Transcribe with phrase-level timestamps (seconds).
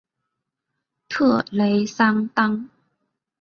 [1.07, 2.67] 特雷桑当。